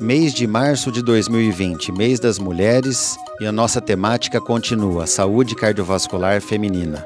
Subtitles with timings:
[0.00, 6.40] Mês de março de 2020, mês das mulheres, e a nossa temática continua: saúde cardiovascular
[6.40, 7.04] feminina.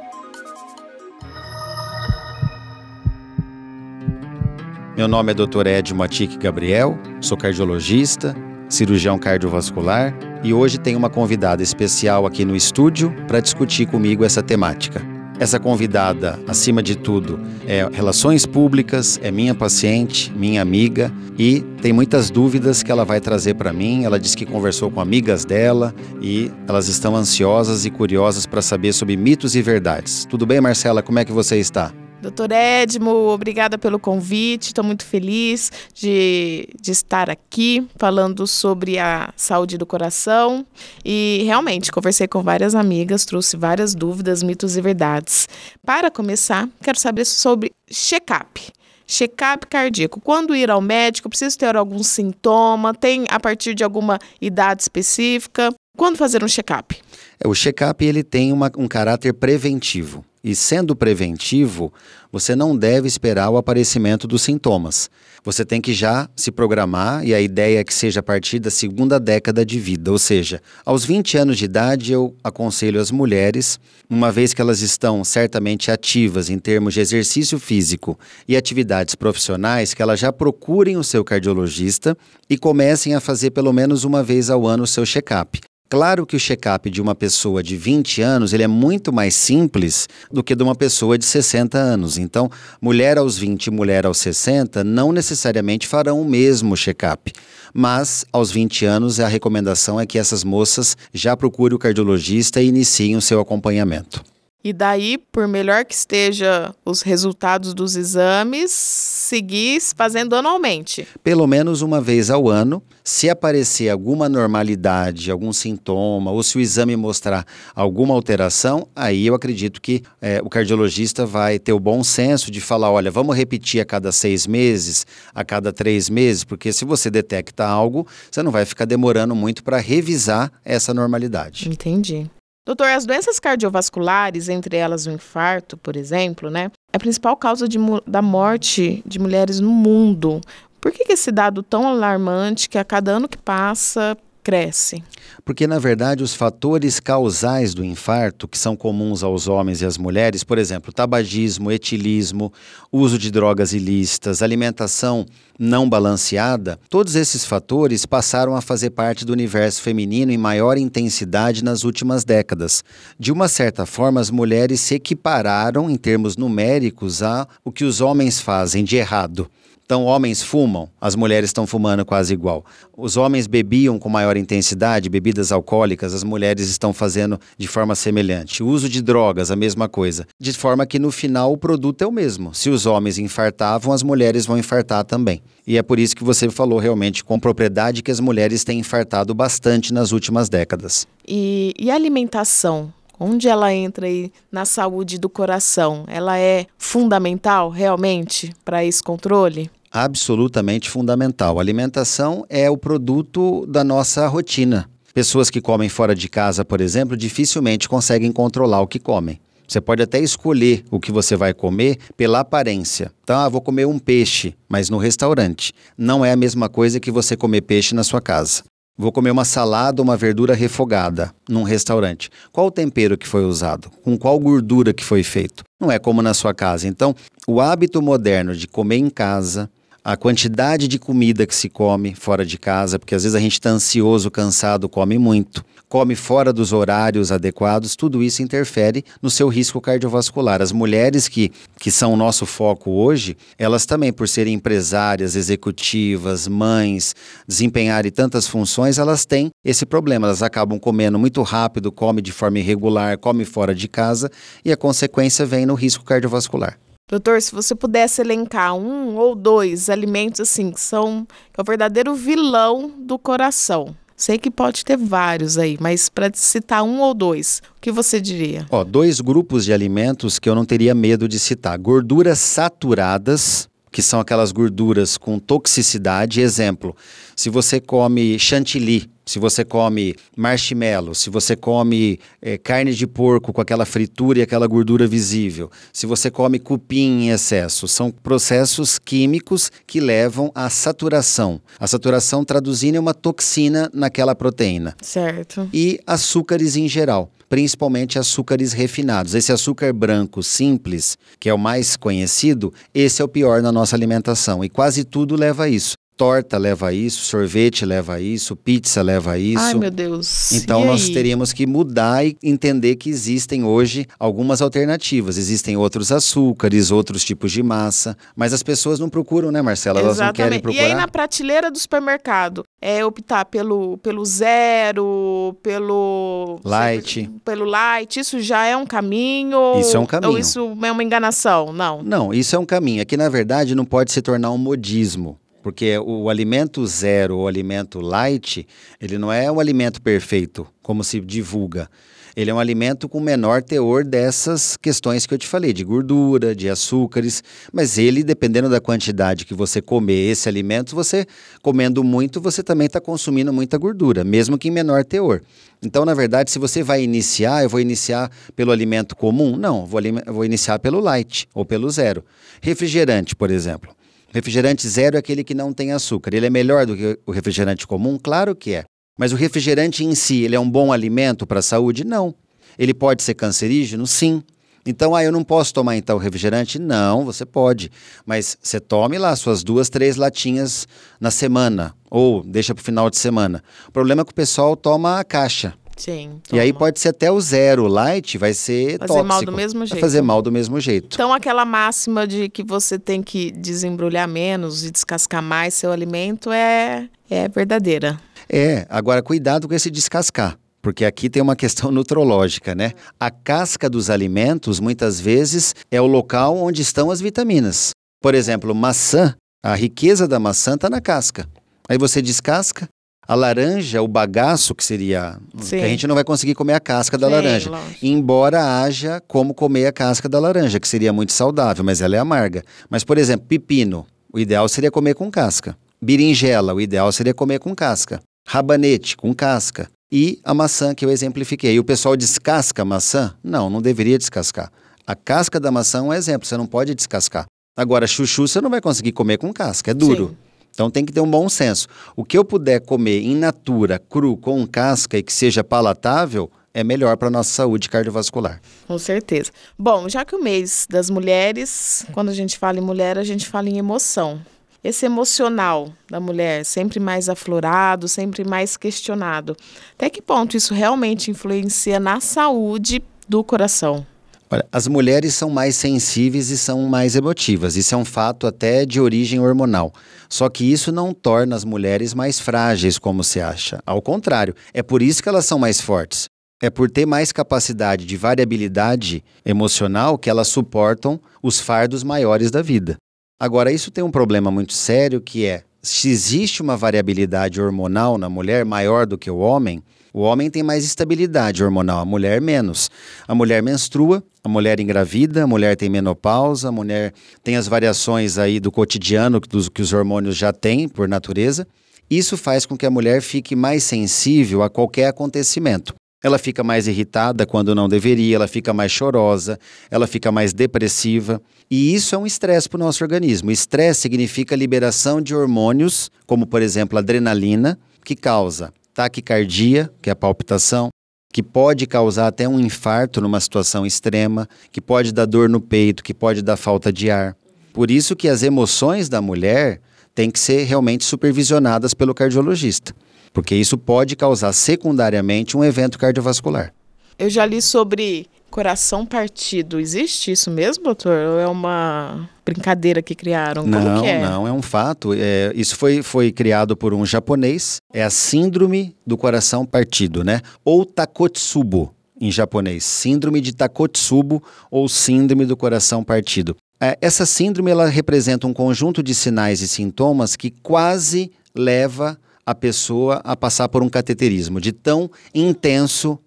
[4.95, 5.67] Meu nome é Dr.
[5.69, 8.37] Ed Matic Gabriel, sou cardiologista,
[8.69, 10.15] cirurgião cardiovascular
[10.45, 15.12] e hoje tenho uma convidada especial aqui no estúdio para discutir comigo essa temática.
[15.39, 21.93] Essa convidada, acima de tudo, é relações públicas, é minha paciente, minha amiga e tem
[21.93, 24.05] muitas dúvidas que ela vai trazer para mim.
[24.05, 28.93] Ela disse que conversou com amigas dela e elas estão ansiosas e curiosas para saber
[28.93, 30.27] sobre mitos e verdades.
[30.29, 31.03] Tudo bem, Marcela?
[31.03, 31.93] Como é que você está?
[32.23, 34.69] Doutor Edmo, obrigada pelo convite.
[34.69, 40.65] Estou muito feliz de, de estar aqui falando sobre a saúde do coração.
[41.05, 45.49] E realmente, conversei com várias amigas, trouxe várias dúvidas, mitos e verdades.
[45.85, 48.71] Para começar, quero saber sobre check-up.
[49.05, 50.21] Check-up cardíaco.
[50.21, 52.95] Quando ir ao médico, preciso ter algum sintoma?
[52.95, 55.75] Tem a partir de alguma idade específica?
[55.97, 56.97] Quando fazer um check-up?
[57.43, 60.25] É, o check-up ele tem uma, um caráter preventivo.
[60.45, 61.93] E sendo preventivo,
[62.33, 65.09] você não deve esperar o aparecimento dos sintomas.
[65.45, 68.71] Você tem que já se programar e a ideia é que seja a partir da
[68.71, 73.79] segunda década de vida, ou seja, aos 20 anos de idade eu aconselho as mulheres,
[74.11, 79.95] uma vez que elas estão certamente ativas em termos de exercício físico e atividades profissionais,
[79.95, 82.17] que elas já procurem o seu cardiologista
[82.51, 85.61] e comecem a fazer pelo menos uma vez ao ano o seu check-up.
[85.93, 90.09] Claro que o check-up de uma pessoa de 20 anos ele é muito mais simples
[90.31, 92.17] do que de uma pessoa de 60 anos.
[92.17, 97.31] Então, mulher aos 20 e mulher aos 60 não necessariamente farão o mesmo check-up.
[97.75, 102.69] Mas, aos 20 anos, a recomendação é que essas moças já procurem o cardiologista e
[102.69, 104.32] iniciem o seu acompanhamento.
[104.65, 111.07] E daí, por melhor que esteja os resultados dos exames, seguir fazendo anualmente.
[111.25, 112.83] Pelo menos uma vez ao ano.
[113.05, 119.35] Se aparecer alguma normalidade, algum sintoma, ou se o exame mostrar alguma alteração, aí eu
[119.35, 123.81] acredito que é, o cardiologista vai ter o bom senso de falar: olha, vamos repetir
[123.81, 128.53] a cada seis meses, a cada três meses, porque se você detecta algo, você não
[128.53, 131.69] vai ficar demorando muito para revisar essa normalidade.
[131.69, 132.31] Entendi.
[132.65, 137.67] Doutor, as doenças cardiovasculares, entre elas o infarto, por exemplo, né, é a principal causa
[137.67, 140.41] de, da morte de mulheres no mundo.
[140.81, 145.03] Por que, que esse dado tão alarmante que a cada ano que passa cresce?
[145.45, 149.97] Porque, na verdade, os fatores causais do infarto, que são comuns aos homens e às
[149.97, 152.53] mulheres, por exemplo, tabagismo, etilismo,
[152.91, 155.25] uso de drogas ilícitas, alimentação
[155.59, 161.63] não balanceada, todos esses fatores passaram a fazer parte do universo feminino em maior intensidade
[161.63, 162.83] nas últimas décadas.
[163.19, 168.01] De uma certa forma, as mulheres se equipararam, em termos numéricos, a o que os
[168.01, 169.49] homens fazem de errado.
[169.85, 172.65] Então, homens fumam, as mulheres estão fumando quase igual.
[172.97, 178.63] Os homens bebiam com maior intensidade, bebidas alcoólicas, as mulheres estão fazendo de forma semelhante.
[178.63, 180.27] O uso de drogas, a mesma coisa.
[180.41, 182.55] De forma que no final o produto é o mesmo.
[182.55, 185.43] Se os homens infartavam, as mulheres vão infartar também.
[185.67, 189.35] E é por isso que você falou realmente com propriedade que as mulheres têm infartado
[189.35, 191.07] bastante nas últimas décadas.
[191.27, 192.93] E, e a alimentação?
[193.23, 196.05] Onde ela entra aí na saúde do coração?
[196.09, 199.71] Ela é fundamental realmente para esse controle?
[199.93, 201.59] absolutamente fundamental.
[201.59, 204.89] A alimentação é o produto da nossa rotina.
[205.13, 209.39] Pessoas que comem fora de casa, por exemplo, dificilmente conseguem controlar o que comem.
[209.69, 213.13] Você pode até escolher o que você vai comer pela aparência.
[213.23, 215.73] Então, ah, vou comer um peixe, mas no restaurante.
[215.97, 218.65] Não é a mesma coisa que você comer peixe na sua casa.
[218.97, 222.29] Vou comer uma salada ou uma verdura refogada num restaurante.
[222.53, 223.91] Qual o tempero que foi usado?
[224.03, 225.65] Com qual gordura que foi feito?
[225.81, 226.87] Não é como na sua casa.
[226.87, 227.15] Então,
[227.49, 229.71] o hábito moderno de comer em casa,
[230.05, 233.55] a quantidade de comida que se come fora de casa, porque às vezes a gente
[233.55, 239.47] está ansioso, cansado, come muito, come fora dos horários adequados, tudo isso interfere no seu
[239.47, 240.63] risco cardiovascular.
[240.63, 246.49] As mulheres que, que são o nosso foco hoje, elas também, por serem empresárias, executivas,
[246.49, 247.15] mães,
[247.47, 250.29] desempenharem tantas funções, elas têm esse problema.
[250.29, 254.31] Elas acabam comendo muito rápido, come de forma irregular, come fora de casa
[254.65, 256.79] e a consequência vem no risco cardiovascular.
[257.07, 261.65] Doutor, se você pudesse elencar um ou dois alimentos assim que são que é o
[261.67, 263.95] verdadeiro vilão do coração.
[264.17, 268.21] Sei que pode ter vários aí, mas para citar um ou dois, o que você
[268.21, 268.67] diria?
[268.71, 274.01] Ó, dois grupos de alimentos que eu não teria medo de citar: gorduras saturadas, que
[274.01, 276.41] são aquelas gorduras com toxicidade.
[276.41, 276.97] Exemplo:
[277.37, 283.53] se você come chantilly, Se você come marshmallow, se você come é, carne de porco
[283.53, 288.99] com aquela fritura e aquela gordura visível, se você come cupim em excesso, são processos
[288.99, 291.61] químicos que levam à saturação.
[291.79, 294.97] A saturação, traduzindo, é uma toxina naquela proteína.
[295.01, 295.69] Certo.
[295.73, 299.35] E açúcares em geral principalmente açúcares refinados.
[299.35, 303.95] Esse açúcar branco simples, que é o mais conhecido, esse é o pior na nossa
[303.95, 309.37] alimentação e quase tudo leva a isso torta leva isso, sorvete leva isso, pizza leva
[309.37, 309.59] isso.
[309.59, 310.53] Ai, meu Deus.
[310.53, 315.37] Então nós teríamos que mudar e entender que existem hoje algumas alternativas.
[315.37, 319.99] Existem outros açúcares, outros tipos de massa, mas as pessoas não procuram, né, Marcela?
[319.99, 320.39] Elas Exatamente.
[320.39, 320.85] não querem procurar.
[320.85, 327.29] E aí na prateleira do supermercado, é optar pelo, pelo zero, pelo light.
[327.45, 329.81] pelo light, isso já é um caminho?
[329.81, 330.33] Isso é um caminho.
[330.33, 331.73] Ou isso é uma enganação?
[331.73, 332.01] Não.
[332.01, 333.03] Não, isso é um caminho.
[333.03, 335.37] Aqui na verdade não pode se tornar um modismo.
[335.63, 338.67] Porque o alimento zero, o alimento light,
[339.01, 341.89] ele não é um alimento perfeito, como se divulga.
[342.35, 346.55] Ele é um alimento com menor teor dessas questões que eu te falei, de gordura,
[346.57, 351.27] de açúcares, mas ele, dependendo da quantidade que você comer esse alimento, você
[351.61, 355.43] comendo muito, você também está consumindo muita gordura, mesmo que em menor teor.
[355.83, 359.57] Então, na verdade, se você vai iniciar, eu vou iniciar pelo alimento comum?
[359.57, 362.25] Não, vou, vou iniciar pelo light ou pelo zero.
[362.63, 363.95] Refrigerante, por exemplo.
[364.33, 366.35] Refrigerante zero é aquele que não tem açúcar.
[366.35, 368.19] Ele é melhor do que o refrigerante comum?
[368.21, 368.85] Claro que é.
[369.19, 372.03] Mas o refrigerante em si, ele é um bom alimento para a saúde?
[372.03, 372.35] Não.
[372.79, 374.07] Ele pode ser cancerígeno?
[374.07, 374.43] Sim.
[374.87, 376.79] Então, ah, eu não posso tomar então refrigerante?
[376.79, 377.93] Não, você pode.
[378.25, 380.89] Mas você tome lá suas duas, três latinhas
[381.21, 381.95] na semana.
[382.11, 383.63] Ou deixa para o final de semana.
[383.87, 385.75] O problema é que o pessoal toma a caixa.
[385.97, 386.41] Sim.
[386.49, 386.61] Toma.
[386.61, 389.25] E aí pode ser até o zero light, vai ser fazer tóxico.
[389.25, 389.91] mal do mesmo jeito.
[389.93, 391.15] Vai fazer mal do mesmo jeito.
[391.15, 396.51] Então aquela máxima de que você tem que desembrulhar menos e descascar mais seu alimento
[396.51, 398.21] é é verdadeira.
[398.49, 400.59] É, agora cuidado com esse descascar.
[400.83, 402.93] Porque aqui tem uma questão nutrológica, né?
[403.19, 407.91] A casca dos alimentos, muitas vezes, é o local onde estão as vitaminas.
[408.21, 409.35] Por exemplo, maçã,
[409.65, 411.49] a riqueza da maçã está na casca.
[411.89, 412.89] Aí você descasca,
[413.27, 415.39] a laranja, o bagaço, que seria.
[415.69, 417.71] Que a gente não vai conseguir comer a casca da Sim, laranja.
[417.71, 418.07] Lógico.
[418.07, 422.19] Embora haja como comer a casca da laranja, que seria muito saudável, mas ela é
[422.19, 422.63] amarga.
[422.91, 425.77] Mas, por exemplo, pepino, o ideal seria comer com casca.
[426.01, 428.21] Berinjela, o ideal seria comer com casca.
[428.47, 429.89] Rabanete, com casca.
[430.11, 431.75] E a maçã que eu exemplifiquei.
[431.75, 433.35] E o pessoal descasca a maçã?
[433.43, 434.71] Não, não deveria descascar.
[435.07, 437.47] A casca da maçã é um exemplo, você não pode descascar.
[437.77, 440.29] Agora, chuchu você não vai conseguir comer com casca, é duro.
[440.29, 440.37] Sim.
[440.73, 441.87] Então tem que ter um bom senso.
[442.17, 446.83] O que eu puder comer in natura, cru, com casca e que seja palatável, é
[446.83, 448.61] melhor para a nossa saúde cardiovascular.
[448.87, 449.51] Com certeza.
[449.79, 453.47] Bom, já que o mês das mulheres, quando a gente fala em mulher, a gente
[453.47, 454.41] fala em emoção.
[454.83, 459.57] Esse emocional da mulher, sempre mais aflorado, sempre mais questionado.
[459.95, 464.05] Até que ponto isso realmente influencia na saúde do coração?
[464.53, 467.75] Olha, as mulheres são mais sensíveis e são mais emotivas.
[467.75, 469.95] Isso é um fato até de origem hormonal.
[470.29, 473.81] Só que isso não torna as mulheres mais frágeis, como se acha.
[473.87, 476.27] Ao contrário, é por isso que elas são mais fortes.
[476.63, 482.61] É por ter mais capacidade de variabilidade emocional que elas suportam os fardos maiores da
[482.61, 482.97] vida.
[483.41, 488.29] Agora, isso tem um problema muito sério que é: se existe uma variabilidade hormonal na
[488.29, 489.83] mulher maior do que o homem,
[490.13, 492.91] o homem tem mais estabilidade hormonal, a mulher menos.
[493.27, 497.13] A mulher menstrua, a mulher engravida, a mulher tem menopausa, a mulher
[497.45, 501.67] tem as variações aí do cotidiano dos, que os hormônios já têm por natureza.
[502.11, 505.95] Isso faz com que a mulher fique mais sensível a qualquer acontecimento.
[506.25, 509.59] Ela fica mais irritada quando não deveria, ela fica mais chorosa,
[509.91, 511.41] ela fica mais depressiva.
[511.71, 513.51] E isso é um estresse para o nosso organismo.
[513.51, 520.13] Estresse significa liberação de hormônios, como por exemplo a adrenalina, que causa taquicardia, que é
[520.13, 520.89] a palpitação,
[521.33, 526.05] que pode causar até um infarto numa situação extrema, que pode dar dor no peito,
[526.05, 527.35] que pode dar falta de ar.
[527.73, 529.81] Por isso que as emoções da mulher
[530.15, 532.95] têm que ser realmente supervisionadas pelo cardiologista,
[533.33, 536.75] porque isso pode causar secundariamente um evento cardiovascular.
[537.19, 539.81] Eu já li sobre coração partido.
[539.81, 541.27] Existe isso mesmo, doutor?
[541.27, 543.63] Ou é uma brincadeira que criaram?
[543.63, 544.21] Como não, que é?
[544.21, 545.15] não, é um fato.
[545.15, 547.79] É, isso foi, foi criado por um japonês.
[547.93, 550.43] É a síndrome do coração partido, né?
[550.65, 552.85] Ou Takotsubo, em japonês.
[552.85, 556.55] Síndrome de Takotsubo ou síndrome do coração partido.
[556.79, 562.55] É, essa síndrome ela representa um conjunto de sinais e sintomas que quase leva a
[562.55, 566.19] pessoa a passar por um cateterismo, de tão intenso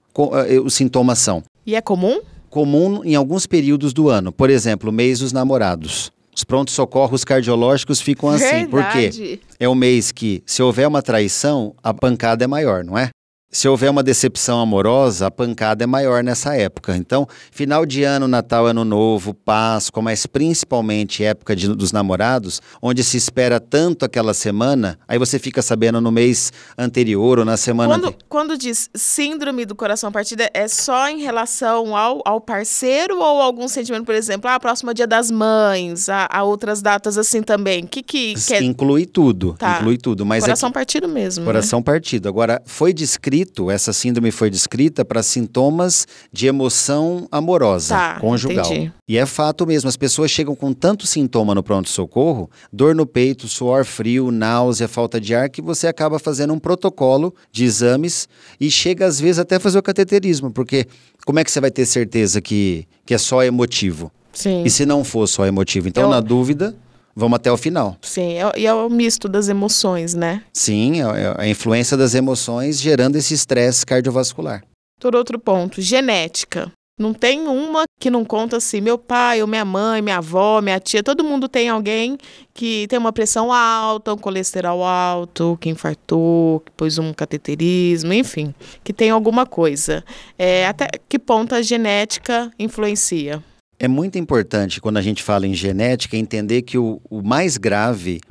[0.47, 1.43] eh, os sintomas são.
[1.65, 2.21] E é comum?
[2.49, 4.31] Comum em alguns períodos do ano.
[4.31, 6.11] Por exemplo, mês dos namorados.
[6.35, 8.67] Os prontos-socorros cardiológicos ficam assim.
[8.67, 9.39] Por quê?
[9.59, 13.09] É o mês que, se houver uma traição, a pancada é maior, não é?
[13.55, 16.97] Se houver uma decepção amorosa, a pancada é maior nessa época.
[16.97, 23.01] Então, final de ano, Natal, Ano Novo, Páscoa, mas principalmente época de, dos namorados, onde
[23.01, 27.93] se espera tanto aquela semana, aí você fica sabendo no mês anterior ou na semana
[27.93, 28.17] quando, ante...
[28.27, 33.69] quando diz síndrome do coração partido, é só em relação ao, ao parceiro ou algum
[33.69, 37.87] sentimento, por exemplo, ah, próximo dia das mães, a, a outras datas assim também?
[37.87, 38.61] que que, que é...
[38.61, 39.77] Inclui tudo, tá.
[39.77, 40.25] inclui tudo.
[40.25, 40.73] Mas é coração é...
[40.73, 41.45] partido mesmo.
[41.45, 41.83] Coração né?
[41.85, 42.27] partido.
[42.27, 48.65] Agora, foi descrito descrito, essa síndrome foi descrita para sintomas de emoção amorosa, tá, conjugal.
[48.65, 48.91] Entendi.
[49.07, 53.47] E é fato mesmo, as pessoas chegam com tanto sintoma no pronto-socorro, dor no peito,
[53.47, 58.27] suor frio, náusea, falta de ar, que você acaba fazendo um protocolo de exames
[58.59, 60.87] e chega às vezes até fazer o cateterismo, porque
[61.25, 64.11] como é que você vai ter certeza que, que é só emotivo?
[64.33, 64.63] Sim.
[64.63, 65.87] E se não for só emotivo?
[65.87, 66.09] Então, Eu...
[66.09, 66.75] na dúvida,
[67.15, 67.97] vamos até o final.
[68.01, 70.43] Sim, é, e é o misto das emoções, né?
[70.53, 74.63] Sim, é, é a influência das emoções gerando esse estresse cardiovascular.
[74.99, 76.71] Por outro ponto, genética.
[76.97, 80.79] Não tem uma que não conta assim, meu pai, ou minha mãe, minha avó, minha
[80.79, 82.17] tia, todo mundo tem alguém
[82.53, 88.55] que tem uma pressão alta, um colesterol alto, que infartou, que pôs um cateterismo, enfim,
[88.81, 90.05] que tem alguma coisa.
[90.39, 93.43] É, até que ponto a genética influencia?
[93.77, 98.21] É muito importante, quando a gente fala em genética, entender que o, o mais grave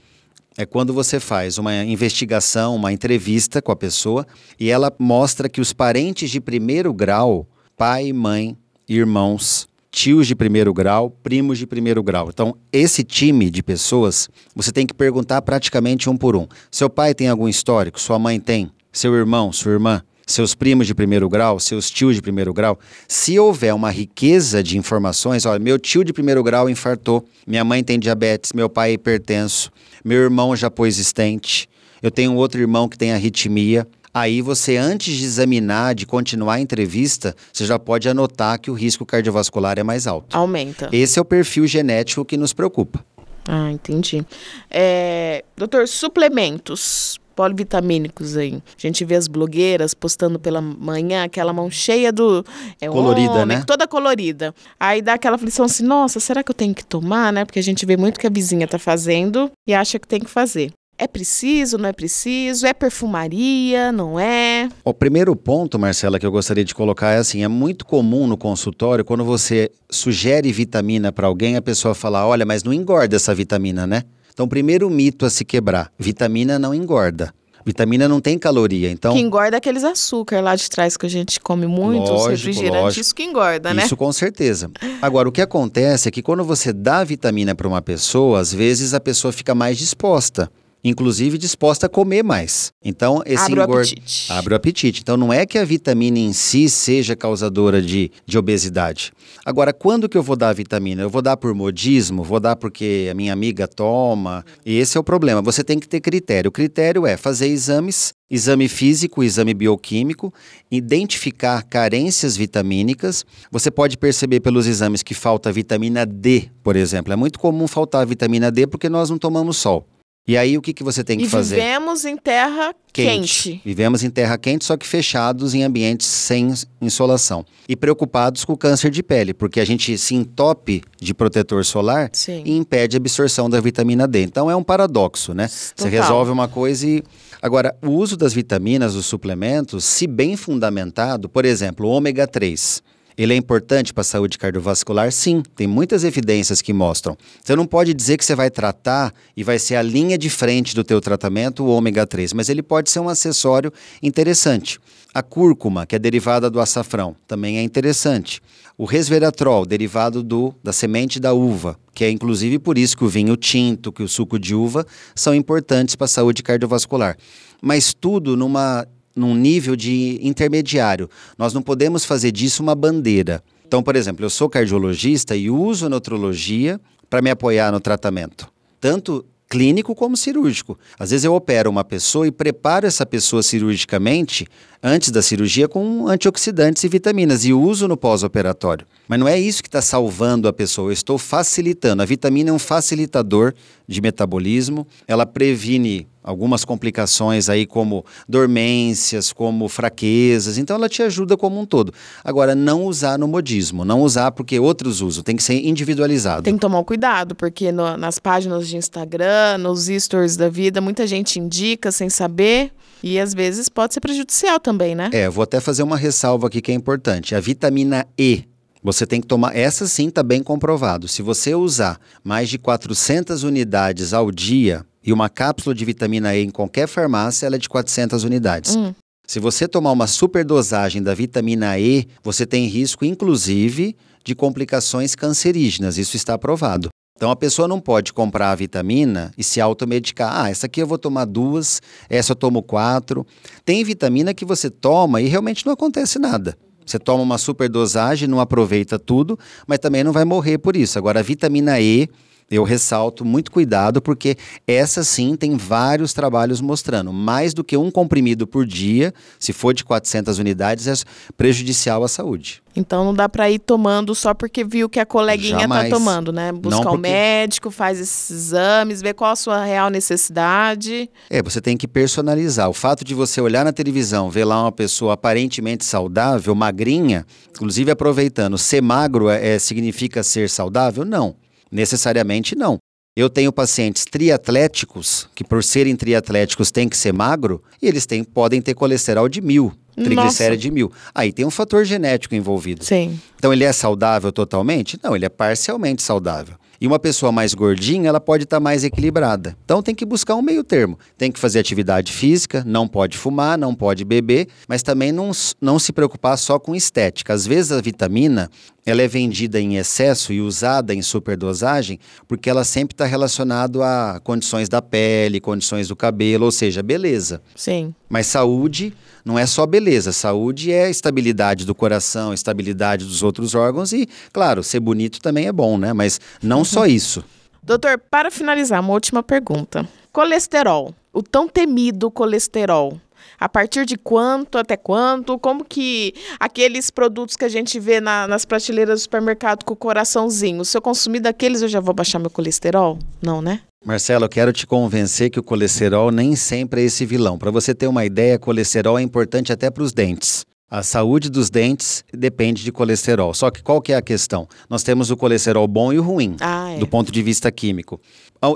[0.57, 4.27] é quando você faz uma investigação, uma entrevista com a pessoa
[4.59, 7.47] e ela mostra que os parentes de primeiro grau,
[7.77, 8.57] pai, mãe,
[8.89, 12.29] irmãos, tios de primeiro grau, primos de primeiro grau.
[12.33, 16.47] Então, esse time de pessoas, você tem que perguntar praticamente um por um.
[16.71, 18.01] Seu pai tem algum histórico?
[18.01, 18.71] Sua mãe tem?
[18.93, 20.03] Seu irmão, sua irmã?
[20.27, 24.79] Seus primos de primeiro grau, seus tios de primeiro grau, se houver uma riqueza de
[24.79, 28.93] informações, olha, meu tio de primeiro grau infartou, minha mãe tem diabetes, meu pai é
[28.95, 29.71] hipertenso,
[30.05, 31.69] meu irmão já pôs estente,
[32.03, 33.87] eu tenho outro irmão que tem arritmia.
[34.13, 38.75] Aí você, antes de examinar, de continuar a entrevista, você já pode anotar que o
[38.75, 40.37] risco cardiovascular é mais alto.
[40.37, 40.89] Aumenta.
[40.93, 43.05] Esse é o perfil genético que nos preocupa.
[43.49, 44.25] Ah, entendi.
[44.71, 48.63] É, doutor, suplementos polivitamínicos aí.
[48.77, 52.45] A gente vê as blogueiras postando pela manhã aquela mão cheia do
[52.81, 53.65] é, colorida, homem, né?
[53.67, 54.55] Toda colorida.
[54.79, 57.45] Aí dá aquela aflição assim, nossa, será que eu tenho que tomar, né?
[57.45, 60.31] Porque a gente vê muito que a vizinha tá fazendo e acha que tem que
[60.31, 60.73] fazer.
[60.97, 62.67] É preciso, não é preciso?
[62.67, 64.69] É perfumaria, não é?
[64.85, 68.37] O primeiro ponto, Marcela, que eu gostaria de colocar é assim: é muito comum no
[68.37, 73.35] consultório, quando você sugere vitamina para alguém, a pessoa fala: olha, mas não engorda essa
[73.35, 74.05] vitamina, né?
[74.35, 77.33] Então, primeiro mito a se quebrar: vitamina não engorda.
[77.67, 79.15] Vitamina não tem caloria, então...
[79.15, 82.99] Que engorda aqueles açúcar lá de trás que a gente come muito, lógico, os refrigerantes,
[82.99, 83.87] isso que engorda, né?
[83.87, 84.71] Isso com certeza.
[85.01, 88.93] Agora, o que acontece é que quando você dá vitamina para uma pessoa, às vezes
[88.93, 90.51] a pessoa fica mais disposta
[90.85, 92.73] inclusive disposta a comer mais.
[92.85, 94.31] Então, esse abre o apetite.
[94.31, 95.01] Abre o apetite.
[95.01, 99.11] Então, não é que a vitamina em si seja causadora de, de obesidade.
[99.45, 101.03] Agora, quando que eu vou dar a vitamina?
[101.03, 102.23] Eu vou dar por modismo?
[102.23, 104.45] Vou dar porque a minha amiga toma?
[104.65, 105.41] E esse é o problema.
[105.41, 106.51] Você tem que ter critério.
[106.51, 110.33] O critério é fazer exames exame físico, exame bioquímico,
[110.71, 113.25] identificar carências vitamínicas.
[113.51, 117.13] Você pode perceber pelos exames que falta vitamina D, por exemplo.
[117.13, 119.87] É muito comum faltar vitamina D porque nós não tomamos sol.
[120.27, 121.57] E aí o que, que você tem que e fazer?
[121.57, 123.43] Vivemos em terra quente.
[123.51, 123.63] quente.
[123.63, 126.51] Vivemos em terra quente, só que fechados em ambientes sem
[126.81, 127.45] insolação.
[127.69, 132.09] E preocupados com o câncer de pele, porque a gente se entope de protetor solar
[132.15, 132.43] Sim.
[132.47, 134.23] e impede a absorção da vitamina D.
[134.23, 135.47] Então é um paradoxo, né?
[135.47, 135.73] Total.
[135.77, 137.03] Você resolve uma coisa e.
[137.43, 142.83] Agora, o uso das vitaminas, dos suplementos, se bem fundamentado, por exemplo, o ômega 3.
[143.17, 145.13] Ele é importante para a saúde cardiovascular?
[145.13, 147.17] Sim, tem muitas evidências que mostram.
[147.43, 150.75] Você não pode dizer que você vai tratar e vai ser a linha de frente
[150.75, 154.81] do teu tratamento o ômega 3, mas ele pode ser um acessório interessante.
[155.15, 158.41] A cúrcuma, que é derivada do açafrão, também é interessante.
[158.77, 163.09] O resveratrol, derivado do, da semente da uva, que é inclusive por isso que o
[163.09, 167.17] vinho tinto, que o suco de uva são importantes para a saúde cardiovascular.
[167.63, 171.09] Mas tudo numa num nível de intermediário.
[171.39, 173.43] Nós não podemos fazer disso uma bandeira.
[173.67, 178.49] Então, por exemplo, eu sou cardiologista e uso a nutrologia para me apoiar no tratamento.
[178.81, 180.77] Tanto clínico como cirúrgico.
[180.99, 184.47] Às vezes eu opero uma pessoa e preparo essa pessoa cirurgicamente
[184.83, 188.87] antes da cirurgia com antioxidantes e vitaminas e uso no pós-operatório.
[189.07, 192.03] Mas não é isso que está salvando a pessoa, eu estou facilitando.
[192.03, 193.55] A vitamina é um facilitador
[193.87, 200.57] de metabolismo, ela previne algumas complicações aí como dormências, como fraquezas.
[200.57, 201.93] Então ela te ajuda como um todo.
[202.25, 206.43] Agora não usar no modismo, não usar porque outros usam, tem que ser individualizado.
[206.43, 211.07] Tem que tomar cuidado, porque no, nas páginas de Instagram, nos stories da vida, muita
[211.07, 212.73] gente indica sem saber.
[213.03, 215.11] E às vezes pode ser prejudicial também, né?
[215.13, 217.35] É, vou até fazer uma ressalva aqui que é importante.
[217.35, 218.45] A vitamina E,
[218.83, 221.07] você tem que tomar, essa sim está bem comprovado.
[221.07, 226.43] Se você usar mais de 400 unidades ao dia, e uma cápsula de vitamina E
[226.43, 228.75] em qualquer farmácia, ela é de 400 unidades.
[228.77, 228.95] Hum.
[229.27, 235.99] Se você tomar uma superdosagem da vitamina E, você tem risco, inclusive, de complicações cancerígenas.
[235.99, 236.89] Isso está provado.
[237.17, 240.45] Então a pessoa não pode comprar a vitamina e se automedicar.
[240.45, 241.81] Ah, essa aqui eu vou tomar duas,
[242.11, 243.25] essa eu tomo quatro.
[243.65, 246.59] Tem vitamina que você toma e realmente não acontece nada.
[246.85, 250.99] Você toma uma superdosagem, não aproveita tudo, mas também não vai morrer por isso.
[250.99, 252.09] Agora, a vitamina E,
[252.51, 254.37] eu ressalto muito cuidado, porque
[254.67, 257.13] essa sim tem vários trabalhos mostrando.
[257.13, 260.95] Mais do que um comprimido por dia, se for de 400 unidades, é
[261.37, 262.63] prejudicial à saúde.
[262.77, 265.89] Então não dá para ir tomando só porque viu que a coleguinha Jamais.
[265.89, 266.51] tá tomando, né?
[266.51, 271.09] Buscar Não, o porque- médico, faz esses exames, ver qual a sua real necessidade.
[271.31, 272.69] É, você tem que personalizar.
[272.69, 277.91] O fato de você olhar na televisão, ver lá uma pessoa aparentemente saudável, magrinha, inclusive
[277.91, 281.05] aproveitando, ser magro é, significa ser saudável?
[281.05, 281.37] Não,
[281.75, 282.79] necessariamente não.
[283.17, 288.25] Eu tenho pacientes triatléticos, que por serem triatléticos têm que ser magro, e eles têm,
[288.25, 290.91] podem ter colesterol de mil, triglicéride de mil.
[291.15, 292.85] Aí tem um fator genético envolvido.
[292.85, 293.21] Sim.
[293.37, 294.99] Então ele é saudável totalmente?
[295.03, 296.57] Não, ele é parcialmente saudável.
[296.81, 299.57] E uma pessoa mais gordinha, ela pode estar mais equilibrada.
[299.65, 300.99] Então tem que buscar um meio termo.
[301.17, 305.79] Tem que fazer atividade física, não pode fumar, não pode beber, mas também não, não
[305.79, 307.33] se preocupar só com estética.
[307.33, 308.51] Às vezes a vitamina,
[308.87, 311.99] ela é vendida em excesso e usada em superdosagem,
[312.29, 317.41] porque ela sempre está relacionada a condições da pele, condições do cabelo, ou seja, beleza.
[317.57, 317.95] Sim.
[318.09, 320.13] Mas saúde não é só beleza.
[320.13, 325.53] Saúde é estabilidade do coração, estabilidade dos outros órgãos e, claro, ser bonito também é
[325.53, 325.93] bom, né?
[325.93, 327.25] Mas não só isso.
[327.63, 329.89] Doutor, para finalizar, uma última pergunta.
[330.13, 333.01] Colesterol, o tão temido colesterol.
[333.39, 335.39] A partir de quanto, até quanto?
[335.39, 339.77] Como que aqueles produtos que a gente vê na- nas prateleiras do supermercado com o
[339.77, 342.99] coraçãozinho, se eu consumir daqueles eu já vou baixar meu colesterol?
[343.23, 343.61] Não, né?
[343.85, 347.37] Marcelo, eu quero te convencer que o colesterol nem sempre é esse vilão.
[347.39, 350.45] Para você ter uma ideia, colesterol é importante até para os dentes.
[350.71, 353.35] A saúde dos dentes depende de colesterol.
[353.35, 354.49] Só que qual que é a questão?
[354.71, 356.79] Nós temos o colesterol bom e o ruim, Ah, é.
[356.79, 358.01] do ponto de vista químico.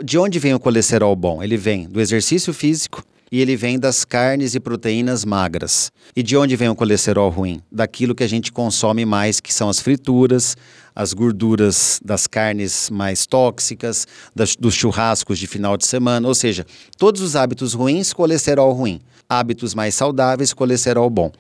[0.03, 1.43] De onde vem o colesterol bom?
[1.43, 5.91] Ele vem do exercício físico e ele vem das carnes e proteínas magras.
[6.17, 7.61] E de onde vem o colesterol ruim?
[7.71, 10.57] Daquilo que a gente consome mais, que são as frituras,
[10.95, 16.67] as gorduras das carnes mais tóxicas, das- dos churrascos de final de semana, ou seja,
[16.97, 19.01] todos os hábitos ruins, colesterol ruim.
[19.29, 21.31] Hábitos mais saudáveis, colesterol bom.